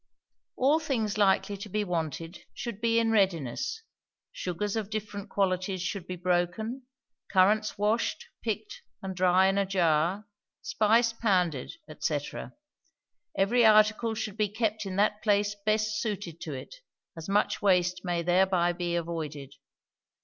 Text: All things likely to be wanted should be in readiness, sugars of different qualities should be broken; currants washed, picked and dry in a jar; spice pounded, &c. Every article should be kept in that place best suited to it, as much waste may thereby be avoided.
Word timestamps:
All 0.55 0.79
things 0.79 1.15
likely 1.19 1.55
to 1.57 1.69
be 1.69 1.83
wanted 1.83 2.39
should 2.55 2.81
be 2.81 2.97
in 2.97 3.11
readiness, 3.11 3.83
sugars 4.31 4.75
of 4.75 4.89
different 4.89 5.29
qualities 5.29 5.83
should 5.83 6.07
be 6.07 6.15
broken; 6.15 6.87
currants 7.31 7.77
washed, 7.77 8.25
picked 8.41 8.81
and 9.03 9.15
dry 9.15 9.45
in 9.45 9.59
a 9.59 9.65
jar; 9.67 10.25
spice 10.63 11.13
pounded, 11.13 11.73
&c. 11.99 12.19
Every 13.37 13.63
article 13.63 14.15
should 14.15 14.37
be 14.37 14.49
kept 14.49 14.87
in 14.87 14.95
that 14.95 15.21
place 15.21 15.55
best 15.67 16.01
suited 16.01 16.41
to 16.41 16.53
it, 16.55 16.77
as 17.15 17.29
much 17.29 17.61
waste 17.61 18.01
may 18.03 18.23
thereby 18.23 18.73
be 18.73 18.95
avoided. 18.95 19.53